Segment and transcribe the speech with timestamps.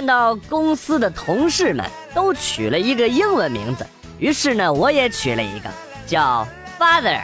[0.00, 3.86] 看到公司的同事们都取了一个英文名字，
[4.18, 5.68] 于是呢，我也取了一个
[6.06, 7.20] 叫 Father。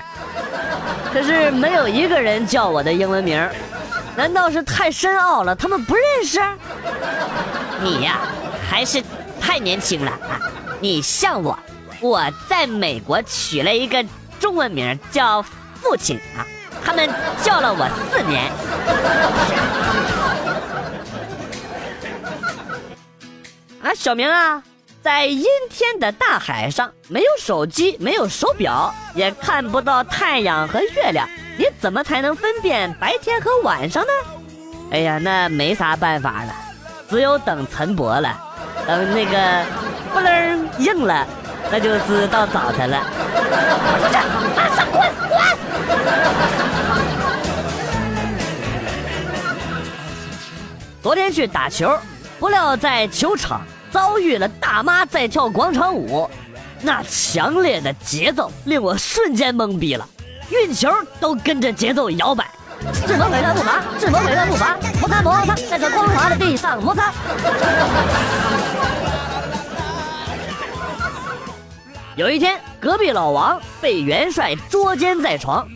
[1.10, 3.48] 可是没有一个人叫我的英文名，
[4.14, 6.38] 难道是太深奥了，他们不认识？
[7.80, 8.18] 你呀，
[8.68, 9.02] 还是
[9.40, 10.36] 太年轻了啊！
[10.78, 11.58] 你像我，
[12.02, 14.04] 我在美国取了一个
[14.38, 16.44] 中文名叫父亲啊，
[16.84, 17.08] 他们
[17.42, 18.52] 叫了我四年。
[23.86, 24.60] 啊，小明啊，
[25.00, 31.24] 在阴天的大海上，没有手机，没有手表，也看不到太阳和月亮，
[31.56, 34.08] 你怎么才能分辨白天和晚上呢？
[34.90, 36.52] 哎呀，那没啥办法了，
[37.08, 38.36] 只有等晨勃了，
[38.88, 39.64] 等那个
[40.12, 41.24] 不楞硬了，
[41.70, 43.06] 那就是到早晨了。
[44.00, 44.14] 出去，
[44.56, 45.38] 马上滚滚！
[51.00, 51.96] 昨天去打球，
[52.40, 53.60] 不料在球场。
[53.90, 56.28] 遭遇了大妈在跳广场舞，
[56.82, 60.06] 那强烈的节奏令我瞬间懵逼了，
[60.50, 62.46] 运球都跟着节奏摇摆。
[63.06, 63.80] 是否美乐步伐？
[63.98, 64.76] 是否美乐步伐？
[65.00, 67.12] 摩擦摩擦，在这光滑的地上摩擦。
[72.16, 75.66] 有一天，隔壁老王被元帅捉奸在床，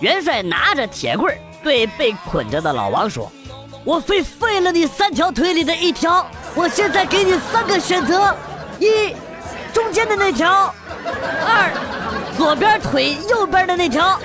[0.00, 1.32] 元帅拿着铁棍
[1.62, 3.30] 对被捆着的老王说
[3.84, 8.34] ：“我非废了你三条腿里的一条。”我现在给你三个选择：
[8.78, 9.14] 一，
[9.72, 10.72] 中间的那条；
[11.46, 11.70] 二，
[12.36, 14.18] 左边腿右边的那条；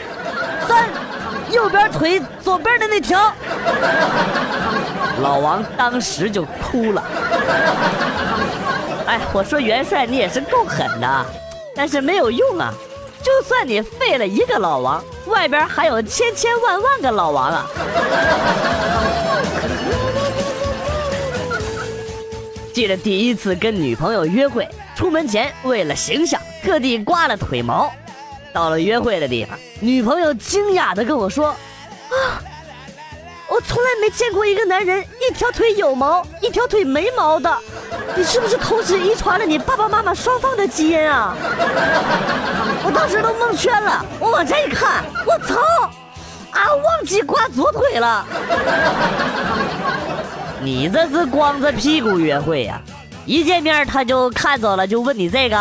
[0.68, 0.90] 三，
[1.52, 3.32] 右边腿左边的那条。
[5.22, 7.04] 老王当时就哭了。
[9.06, 11.26] 哎，我说元帅你也是够狠的，
[11.76, 12.74] 但是没有用啊！
[13.22, 17.66] 就算你废了一个老王，外边还有千千万万个老王啊！
[22.74, 27.94] 记得第一次跟女朋友约会，出门前为了形象，特地刮了腿毛。
[28.52, 31.50] 到了约会的地方，女朋友惊讶地跟我说
[32.10, 32.42] ：“啊，
[33.48, 37.56] 我从来没见过一个男人一条腿有毛，一条腿没毛的。
[38.16, 41.36] 你是不是同时遗传了你爸爸妈妈双方的基因啊？”
[42.86, 45.62] 我当时都蒙圈了，我往前一看，我操，
[46.50, 48.26] 啊，忘记刮左腿了。
[50.64, 52.82] 你这是光着屁股约会呀？
[53.26, 55.58] 一见面他就看着了，就问你这个。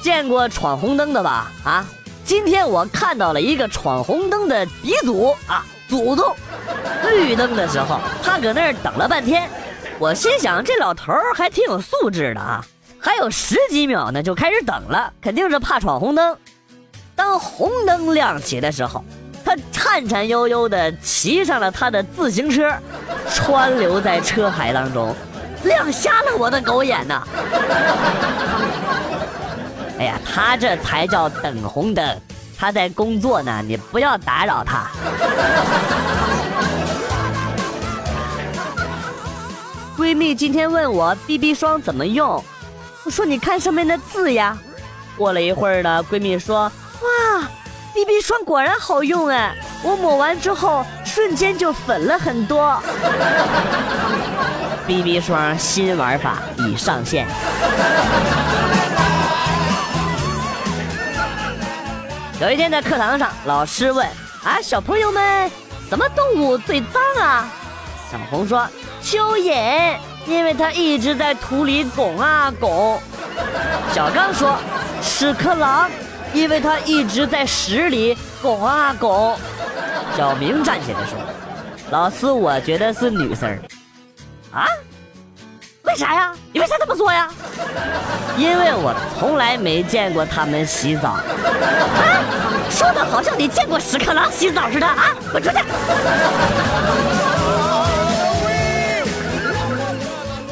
[0.00, 1.50] 见过闯红灯的吧？
[1.64, 1.86] 啊，
[2.24, 6.34] 今天我看到了一个闯红灯的鼻祖啊，祖宗！
[7.04, 9.48] 绿灯的时候，他搁那儿等了半天，
[9.98, 12.64] 我心想这老头儿还挺有素质的啊，
[12.98, 16.36] 还有十几秒呢就开始等了，肯定是怕闯红灯。
[17.14, 19.04] 当红灯亮起的时候。
[19.48, 22.70] 他颤颤悠悠地骑上了他的自行车，
[23.32, 25.16] 川流在车海当中，
[25.64, 27.26] 亮瞎了我的狗眼呐！
[29.98, 32.06] 哎呀，他这才叫等红灯，
[32.58, 34.86] 他在工作呢，你不要打扰他。
[39.96, 42.44] 闺蜜今天问我 BB 霜怎么用，
[43.06, 44.58] 我说你看上面的字呀。
[45.16, 46.70] 过了一会儿呢，闺蜜说。
[47.98, 49.52] BB 霜果然好用哎！
[49.82, 52.80] 我抹完之后，瞬间就粉了很多。
[54.86, 57.26] BB 霜新玩法已上线。
[62.40, 64.06] 有一天在课堂上，老师问
[64.46, 65.50] ：“啊，小朋友们，
[65.88, 67.50] 什么动物最脏啊？”
[68.12, 68.64] 小红说
[69.02, 73.02] ：“蚯蚓，因为它一直在土里拱啊拱。”
[73.92, 74.56] 小刚说
[75.02, 75.90] ：“屎壳郎。”
[76.34, 79.36] 因为他一直在屎里拱啊拱，
[80.16, 81.18] 小明站起来说
[81.90, 83.48] ：“老师，我觉得是女生。”
[84.52, 84.66] 啊？
[85.82, 86.32] 为啥呀？
[86.52, 87.28] 你为啥这么说呀？
[88.36, 91.12] 因为我从来没见过他们洗澡。
[91.12, 91.22] 啊？
[92.70, 95.16] 说的好像你见过屎壳郎洗澡似的啊！
[95.32, 95.56] 滚出去！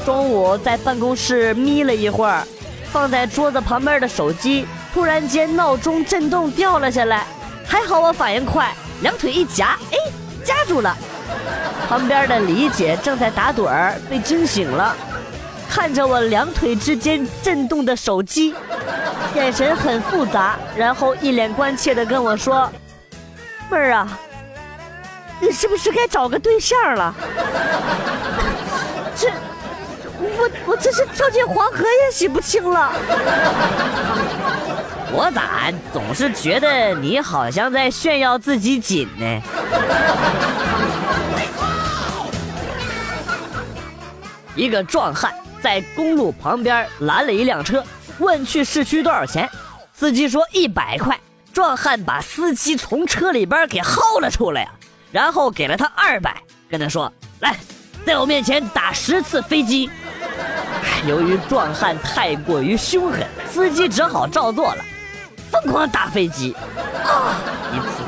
[0.04, 2.42] 中午在办公室眯了一会儿，
[2.90, 4.66] 放在桌子旁边的手机。
[4.96, 7.26] 突然间，闹钟震动掉了下来，
[7.66, 8.72] 还好我反应快，
[9.02, 9.98] 两腿一夹，哎，
[10.42, 10.96] 夹住了。
[11.86, 14.96] 旁边的李姐正在打盹儿，被惊醒了，
[15.68, 18.54] 看着我两腿之间震动的手机，
[19.34, 22.66] 眼神很复杂，然后一脸关切的跟我说
[23.70, 24.08] ：“妹儿啊，
[25.40, 27.14] 你是不是该找个对象了？”
[29.14, 29.28] 这，
[30.18, 32.92] 我我这是跳进黄河也洗不清了。
[35.12, 39.42] 我咋总是觉得你好像在炫耀自己紧呢？
[44.54, 47.84] 一个壮汉在公路旁边拦了一辆车
[48.18, 49.48] 问去市区多少钱
[49.92, 51.18] 司机说一百块
[51.52, 54.66] 壮汉把司机从车里边给薅了出来
[55.12, 57.54] 然后给了他二百跟他说来
[58.04, 59.90] 在我面前打十次飞机。
[61.06, 64.84] 由于壮汉太过于凶狠司机只好照做了。
[65.62, 66.54] 疯狂打飞机，
[67.04, 67.34] 啊
[67.72, 68.02] 一次，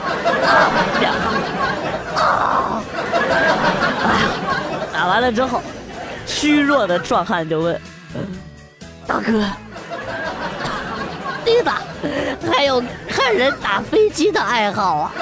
[0.46, 2.82] 啊两次，啊！
[4.04, 4.28] 哎呀，
[4.92, 5.62] 打完了之后，
[6.26, 7.80] 虚弱的壮汉就问
[9.06, 9.44] ：“大哥。”
[11.44, 11.78] 你咋
[12.52, 15.12] 还有看人打飞机的爱好啊？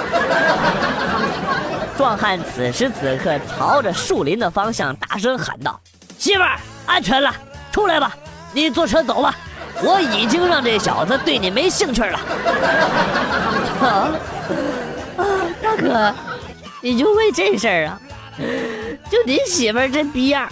[1.97, 5.81] 壮汉此时此刻朝着树林的方向大声喊道
[6.19, 7.33] ：“媳妇儿，安全了，
[7.71, 8.13] 出来吧，
[8.53, 9.35] 你坐车走吧，
[9.83, 12.19] 我已经让这小子对你没兴趣了。”
[13.81, 14.11] 啊
[15.17, 15.25] 啊，
[15.63, 16.15] 大哥，
[16.81, 17.99] 你就为这事儿啊？
[19.11, 20.49] 就你媳妇儿这逼样，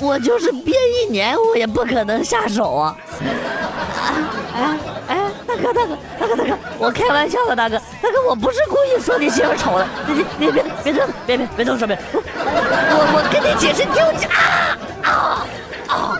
[0.00, 2.96] 我就是憋一年，我也不可能下手啊！
[4.54, 4.76] 啊
[5.08, 5.18] 哎哎。
[5.48, 12.20] 大哥，大哥，大哥，大哥，我开玩笑的，大哥，大哥，我不是故意说你媳妇丑的，你你别别别这么别别别这么说，别，我
[13.14, 14.38] 我跟你解释，听我啊
[15.02, 15.10] 啊
[15.88, 16.18] 啊！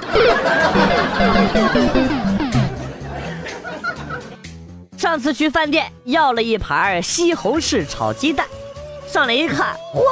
[5.08, 8.46] 上次去饭店要了一盘西红柿炒鸡蛋，
[9.10, 10.02] 上来一看，嚯，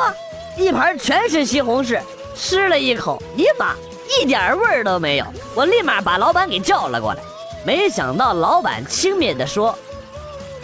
[0.56, 2.00] 一盘全是西红柿，
[2.34, 3.74] 吃了一口，尼玛，
[4.08, 7.20] 一点味儿都没有，我立马把老板给叫了过来。
[7.62, 9.78] 没想到老板轻蔑地说：“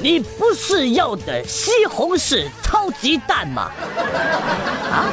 [0.00, 3.70] 你不是要的西红柿超级蛋吗？”
[4.90, 5.12] 啊，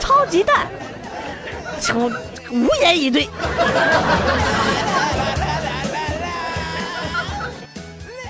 [0.00, 0.68] 超级蛋，
[1.94, 2.10] 我
[2.50, 3.28] 无言以对。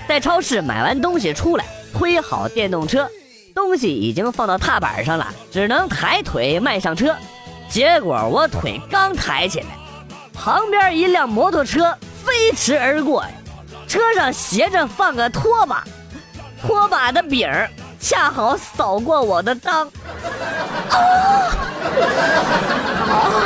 [0.08, 3.08] 在超市买完东西出来，推好电动车，
[3.54, 7.14] 东西已经放到踏板上了，只能抬腿迈上车。
[7.68, 9.66] 结果我腿刚抬起来，
[10.32, 11.96] 旁边一辆摩托车。
[12.24, 13.28] 飞驰而过呀，
[13.86, 15.84] 车上斜着放个拖把，
[16.62, 17.68] 拖把的柄儿
[18.00, 19.86] 恰好扫过我的裆，
[20.88, 20.98] 啊！
[23.10, 23.44] 啊！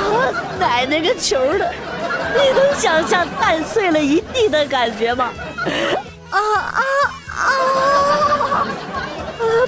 [0.60, 1.74] 奶奶个球的！
[2.34, 5.30] 你能想象蛋碎了一地的感觉吗？
[6.30, 6.82] 啊啊
[7.28, 7.40] 啊！
[8.48, 8.66] 啊！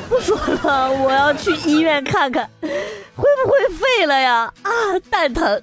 [0.08, 4.52] 不说了，我要去医院看看，会不会废了呀？
[4.62, 4.70] 啊，
[5.08, 5.62] 蛋疼！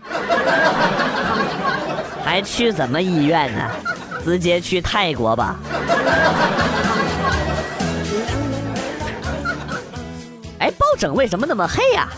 [2.23, 3.69] 还去什么医院呢？
[4.23, 5.55] 直接去泰国吧。
[10.59, 12.09] 哎，包拯为什么那么黑呀？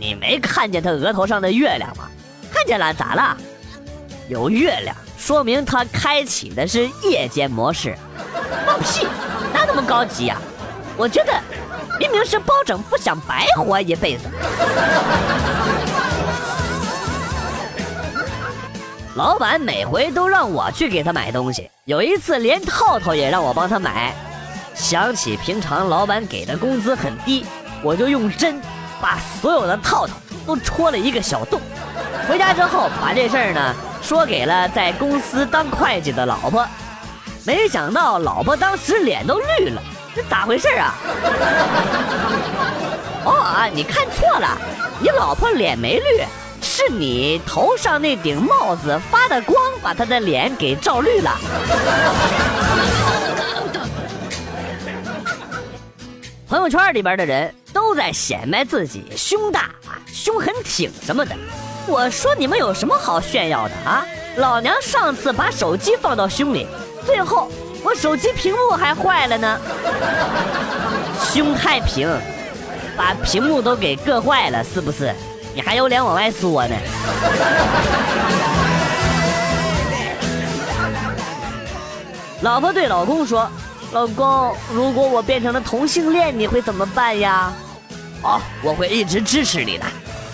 [0.00, 2.08] 你没看见他额头上的月亮吗？
[2.52, 3.36] 看见了，咋了？
[4.28, 7.96] 有月亮，说明他开启的是夜间模式。
[8.66, 9.06] 放屁，
[9.54, 10.36] 哪那么高级呀？
[10.96, 11.32] 我觉得，
[11.96, 14.24] 明明是包拯不想白活一辈子。
[19.14, 24.12] 老板每回都让我去给他买东西，有一次连套套也让我帮他买。
[24.74, 27.46] 想起平常老板给的工资很低，
[27.80, 28.60] 我就用针
[29.00, 31.60] 把所有的套套都戳了一个小洞。
[32.28, 36.66] 回家之后把这事儿呢说给了在公司当会计的老婆，
[37.46, 39.82] 没想到老婆当时脸都绿了，
[40.14, 40.94] 这咋回事啊？
[43.24, 44.58] 哦啊，你看错了，
[45.00, 46.04] 你老婆脸没绿。
[46.64, 51.36] 是你头上那顶帽子发的光，把她的脸给照绿了。
[56.48, 61.34] 朋友圈里边的人都在显摆自己胸大啊，胸很挺什么的。
[61.86, 64.06] 我说你们有什么好炫耀的啊？
[64.36, 66.66] 老娘上次把手机放到胸里，
[67.04, 67.48] 最后
[67.82, 69.60] 我手机屏幕还坏了呢。
[71.22, 72.08] 胸太平，
[72.96, 75.14] 把屏幕都给硌坏了，是不是？
[75.54, 76.74] 你还有脸往外说呢？
[82.40, 83.48] 老婆对老公说
[83.92, 87.52] ：“老公，如果我变成了同性恋，你会怎么办呀
[88.22, 89.84] ？”“哦，我会一直支持你的。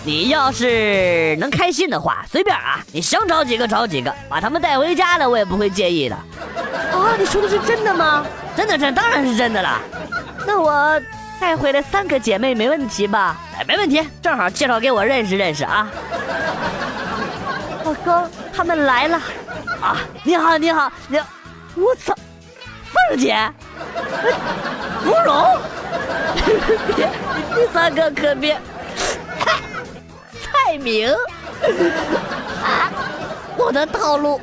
[0.03, 6.15] 你要是能开心的话，随便啊，你想找几个找几个，把他们带回家了，我也不会介意的。
[6.91, 8.25] ”“啊，你说的是真的吗
[8.55, 9.79] ？”“真的，真当然是真的了。
[10.47, 11.01] ”“那我……”
[11.39, 13.37] 带回来三个姐妹没问题吧？
[13.57, 15.89] 哎，没问题，正好介绍给我认识认识啊。
[17.85, 19.17] 老公，他们来了
[19.81, 19.95] 啊！
[20.25, 21.17] 你好，你好，你，
[21.75, 22.13] 我操，
[23.09, 23.37] 凤姐，
[25.01, 25.57] 芙蓉，
[26.93, 27.07] 别，
[27.55, 28.59] 第三个可别，
[30.69, 31.09] 蔡明，
[32.61, 32.93] 啊，
[33.57, 34.39] 我的套路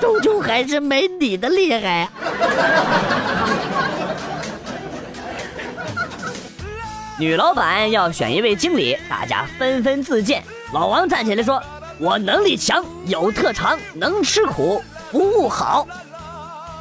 [0.00, 2.08] 终究还是没你的厉害。
[7.18, 10.40] 女老板要选一位经理，大家纷纷自荐。
[10.72, 11.60] 老王站起来说
[11.98, 14.80] ：“我能力强，有特长，能吃苦，
[15.10, 15.84] 服务好。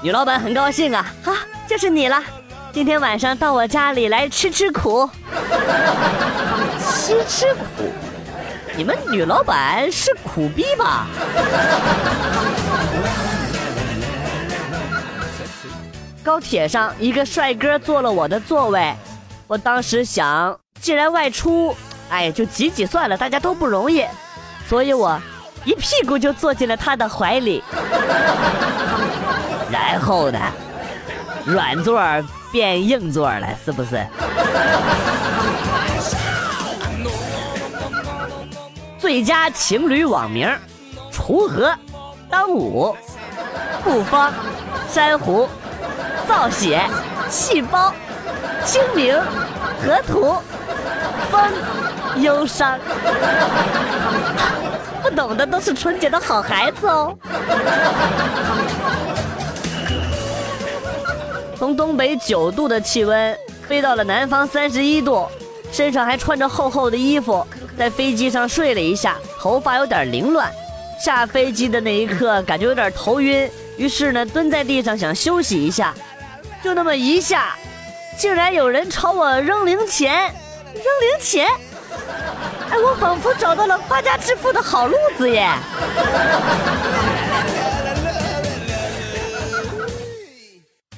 [0.04, 1.34] 女老板很高兴啊，啊，
[1.68, 2.24] 就是你了，
[2.72, 5.10] 今天晚上到我家里来吃吃苦。
[6.77, 7.92] 吃吃苦？
[8.77, 11.08] 你们女老板是苦逼吧？
[16.24, 18.94] 高铁上一个帅哥坐了我的座位，
[19.48, 21.75] 我当时想，既然外出，
[22.10, 24.03] 哎，就挤挤算了，大家都不容易，
[24.67, 25.17] 所以我
[25.63, 27.63] 一屁股就坐进了他的怀里。
[29.72, 30.39] 然后呢，
[31.46, 32.01] 软座
[32.51, 34.05] 变硬座了，是不是？
[39.06, 40.50] 最佳情侣网名：
[41.14, 41.72] 锄禾、
[42.28, 42.98] 当午、
[43.84, 44.34] 不方、
[44.90, 45.48] 珊瑚、
[46.28, 46.82] 造血、
[47.30, 47.94] 细胞、
[48.66, 49.16] 清明、
[49.80, 50.36] 河图、
[51.30, 51.52] 风、
[52.20, 52.80] 忧伤。
[55.04, 57.16] 不懂的都是纯洁的好孩子哦。
[61.56, 65.28] 从东北九度的气温飞到了南方三十一度，
[65.72, 67.46] 身上还穿着厚厚的衣服，
[67.77, 70.51] 在飞机上睡了一下，头发有点凌乱。
[71.03, 75.94] 下飞机的那一刻，感觉有点头晕，于是呢，蹲在地上想休息一下。
[76.63, 77.55] 就那么一下，
[78.17, 80.34] 竟然有人朝我扔零钱，
[80.74, 81.48] 扔零钱！
[82.70, 85.50] 哎，我仿佛找到了发家致富的好路子耶！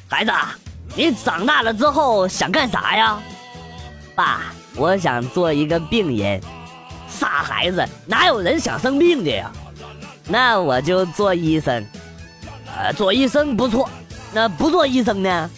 [0.07, 0.31] 孩子，
[0.95, 3.19] 你长大了之后想干啥呀？
[4.15, 6.39] 爸，我想做一个病人。
[7.07, 9.51] 傻孩子，哪有人想生病的呀？
[10.27, 11.85] 那我就做医生。
[12.65, 13.89] 呃，做医生不错。
[14.33, 15.49] 那不做医生呢？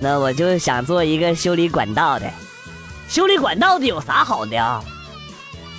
[0.00, 2.28] 那我就想做一个修理管道的。
[3.08, 4.82] 修理管道的有啥好的啊？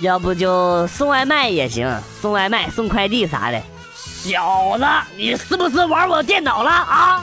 [0.00, 3.62] 要不就送外卖也行，送外卖、送快递啥的。
[4.24, 4.86] 小子，
[5.18, 7.22] 你是不是玩我电脑了啊？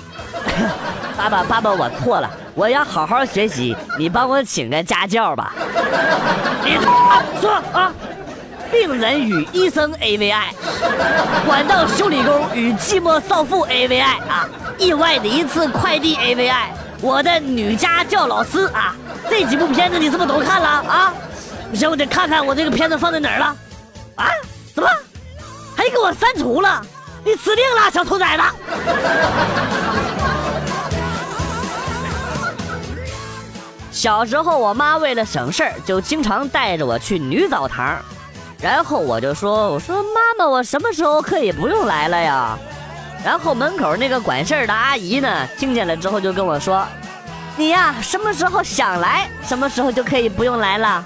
[1.17, 5.51] 爸爸，爸爸，我错了，我要好好学习，你帮我请个家教吧。
[6.63, 6.77] 你
[7.41, 7.91] 说啊，
[8.71, 10.53] 病人与医生 A V I，
[11.47, 18.95] 管道修理工与寂寞少妇 A V I 啊，意外的一次快递 A V I，我的女家教老师啊，
[19.27, 21.11] 这几部片子你是不是都看了啊？
[21.71, 23.55] 不行，我得看看我这个片子放在哪儿了。
[24.17, 24.27] 啊？
[24.75, 24.89] 怎么？
[25.81, 26.79] 还给我删除了？
[27.25, 28.43] 你死定了，小兔崽子！
[33.91, 37.97] 小时候，我妈为了省事儿，就经常带着我去女澡堂，
[38.61, 42.55] 然后我就说：“我说妈妈，我什么时候可以不用来了呀？”
[43.25, 46.85] 然后门口那个管事儿的阿姨呢，听见了之后就跟我说
[47.57, 51.03] ：“你呀，什么时候想来，什么时候就可以不用来了。”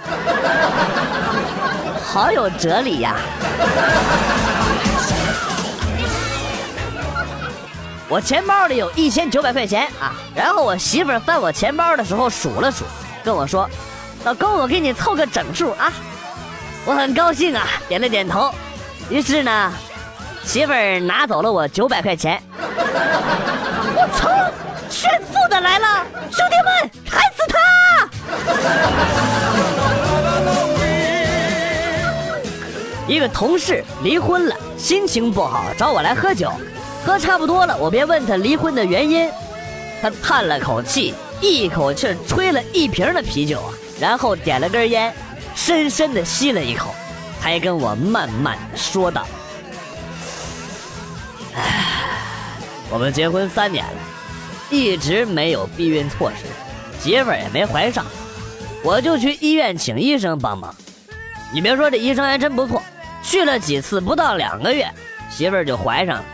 [2.04, 3.16] 好有哲理呀！
[8.08, 12.86] 我钱包里有一千九百块钱啊，然后我媳妇儿翻我钱包的时候数了数，
[13.24, 13.68] 跟我说
[14.24, 15.92] ：“老公，我给你凑个整数啊。”
[16.86, 18.54] 我很高兴啊，点了点头。
[19.10, 19.74] 于是呢，
[20.44, 22.40] 媳妇儿拿走了我九百块钱。
[22.60, 24.30] 我操！
[24.88, 27.58] 炫富的来了，兄弟们，砍死他！
[33.08, 36.52] 一个同事离婚了，心情不好，找我来喝酒。
[37.06, 39.30] 喝差不多了，我便问他离婚的原因。
[40.02, 45.14] 他叹了口气，一口气吹了一瓶的啤酒啊，然后点了根烟，
[45.56, 46.94] 深深的吸了一口，
[47.40, 49.28] 还跟我慢慢说道
[51.56, 51.86] ：“唉，
[52.90, 54.00] 我们结婚三年了，
[54.72, 56.46] 一直没有避孕措施，
[57.00, 58.04] 媳妇儿也没怀上，
[58.84, 60.74] 我就去医院请医生帮忙。
[61.54, 62.82] 你别说，这医生还真不错，
[63.24, 64.88] 去了几次，不到两个月，
[65.30, 66.26] 媳妇儿就怀上了。”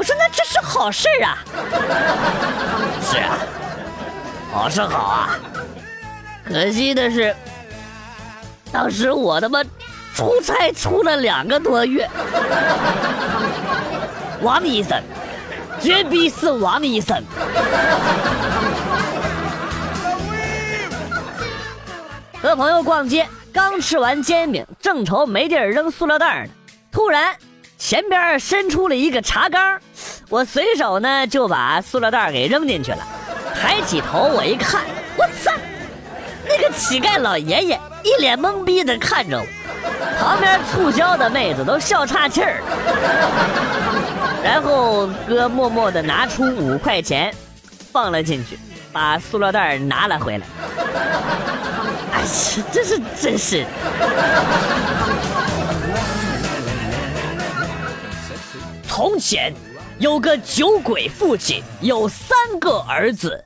[0.00, 1.36] 我说那这是好事啊！
[3.02, 3.36] 是啊，
[4.50, 5.38] 好是好啊。
[6.42, 7.36] 可惜的是，
[8.72, 9.62] 当时我他妈
[10.14, 12.08] 出差出了两个多月。
[14.40, 15.02] 王医生，
[15.78, 17.22] 绝逼是王医生。
[22.40, 26.50] 和朋友逛街，刚吃完煎饼，正愁没地儿扔塑料袋呢，
[26.90, 27.36] 突然。
[27.80, 29.80] 前边伸出了一个茶缸，
[30.28, 32.98] 我随手呢就把塑料袋给扔进去了。
[33.58, 34.82] 抬起头我一看，
[35.16, 35.50] 我操！
[36.46, 39.46] 那个乞丐老爷爷一脸懵逼的看着我，
[40.20, 42.66] 旁边促销的妹子都笑岔气儿了。
[44.44, 47.34] 然后哥默默的拿出五块钱，
[47.90, 48.58] 放了进去，
[48.92, 50.46] 把塑料袋拿了回来。
[52.12, 52.26] 哎呀，
[52.70, 53.64] 这是真是。
[59.00, 59.50] 从前
[59.98, 63.42] 有个酒鬼父亲，有三个儿子。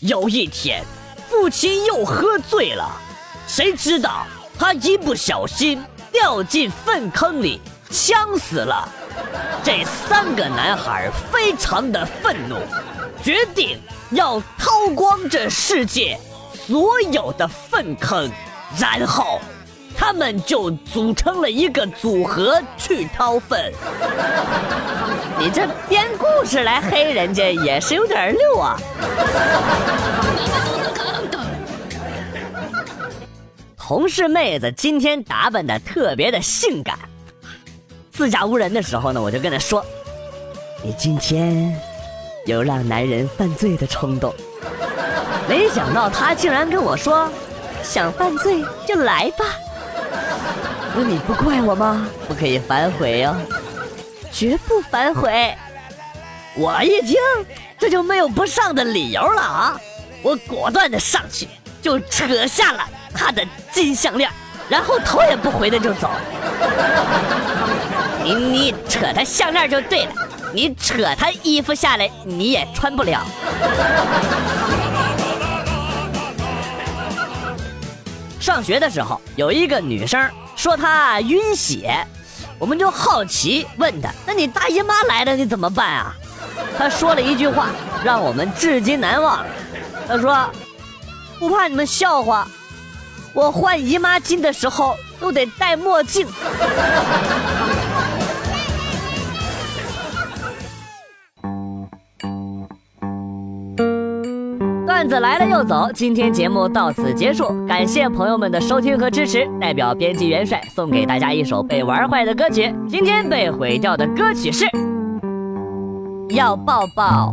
[0.00, 0.84] 有一天，
[1.30, 2.84] 父亲又喝醉了，
[3.46, 4.26] 谁知道
[4.58, 7.58] 他一不小心掉进粪坑里，
[7.90, 8.86] 呛死了。
[9.64, 12.56] 这三个男孩非常的愤怒，
[13.22, 16.20] 决定要掏光这世界
[16.66, 18.30] 所有的粪坑，
[18.78, 19.40] 然后。
[19.98, 23.72] 他们就组成了一个组合去掏粪。
[25.40, 28.78] 你这编故事来黑人家也是有点溜啊！
[33.76, 36.96] 同事妹子今天打扮的特别的性感，
[38.12, 39.84] 自家无人的时候呢，我就跟她说
[40.80, 41.76] ：“你今天
[42.46, 44.32] 有让男人犯罪的冲动。”
[45.48, 47.28] 没想到她竟然跟我说
[47.82, 49.44] ：“想犯罪就来吧。”
[50.94, 52.08] 那你不怪我吗？
[52.26, 53.36] 不可以反悔哦，
[54.32, 55.54] 绝不反悔。
[56.56, 57.16] 我一听，
[57.78, 59.80] 这就没有不上的理由了啊！
[60.22, 61.46] 我果断的上去，
[61.80, 64.28] 就扯下了他的金项链，
[64.68, 66.10] 然后头也不回的就走。
[68.24, 70.12] 你你扯他项链就对了，
[70.52, 73.24] 你扯他衣服下来，你也穿不了。
[78.40, 80.28] 上学的时候，有一个女生。
[80.58, 82.04] 说他晕血，
[82.58, 86.12] 我们就好奇问他：“那你大姨妈来了，你怎么办啊？”
[86.76, 87.68] 他说了一句话，
[88.02, 89.46] 让我们至今难忘。
[90.08, 90.50] 他说
[91.38, 92.48] ：“不怕你们笑话，
[93.32, 96.26] 我换姨妈巾的时候都得戴墨镜。”
[105.08, 109.48] 子来了又走，今天节目到此结束，感谢朋友们的收听和支持。
[109.58, 114.66] 代表编辑元帅送给大家一首被玩坏的歌曲，今天被毁掉的歌曲是
[116.34, 117.32] 《要抱抱》。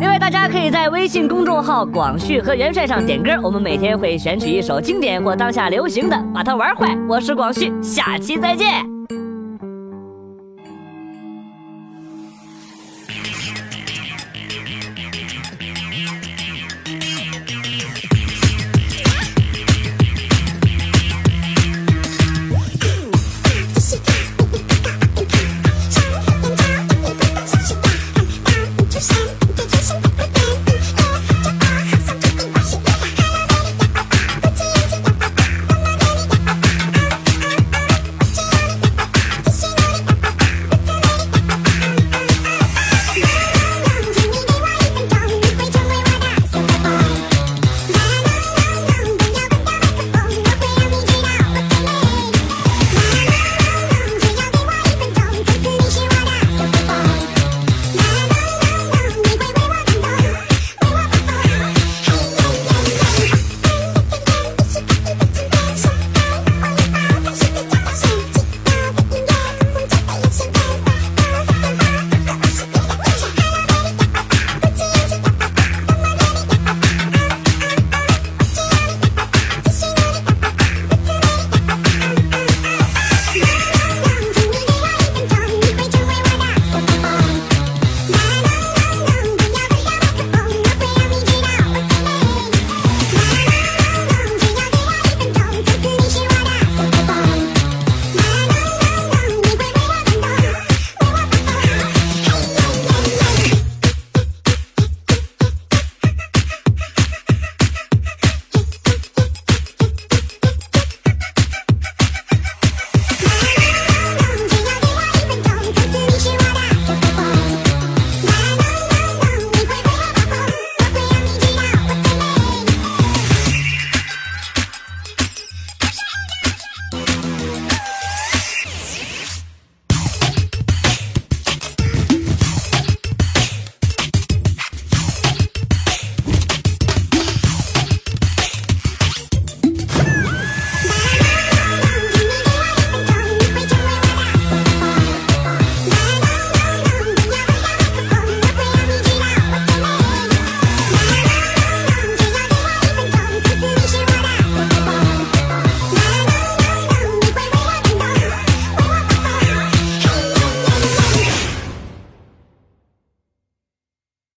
[0.00, 6.96] 另外，大家可以在微信公众号“广旭和元帅”上点歌，我们每天会选取一首经典或当下流行的，把它玩坏。
[7.08, 8.97] 我是广旭，下期再见。